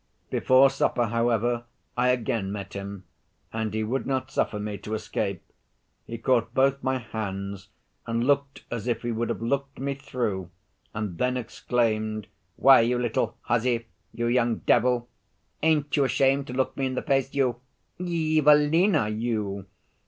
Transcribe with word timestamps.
Before 0.31 0.71
supper, 0.71 1.05
however, 1.09 1.65
I 1.95 2.07
again 2.09 2.51
met 2.51 2.73
him, 2.73 3.03
and 3.53 3.71
he 3.71 3.83
would 3.83 4.07
not 4.07 4.31
suffer 4.31 4.57
me 4.59 4.79
to 4.79 4.95
escape; 4.95 5.43
he 6.07 6.17
caught 6.17 6.55
both 6.55 6.81
my 6.81 6.97
hands 6.97 7.67
and 8.07 8.23
looked 8.25 8.63
as 8.71 8.87
if 8.87 9.03
he 9.03 9.11
would 9.11 9.29
have 9.29 9.43
looked 9.43 9.77
me 9.77 9.93
through, 9.93 10.49
and 10.95 11.19
then 11.19 11.37
exclaimed, 11.37 12.25
"Why, 12.55 12.79
you 12.81 12.97
little 12.97 13.37
hussy 13.41 13.89
you 14.11 14.25
young 14.25 14.55
devil! 14.65 15.07
ain't 15.61 15.95
you 15.95 16.03
ashamed 16.05 16.47
to 16.47 16.53
look 16.53 16.75
me 16.75 16.87
in 16.87 16.95
the 16.95 17.03
face, 17.03 17.35
you 17.35 17.57
Evelina, 17.99 19.07
you! 19.07 19.67